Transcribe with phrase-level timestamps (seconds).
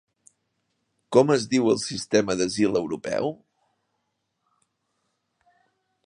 [1.17, 3.29] Com es diu el sistema d'asil europeu?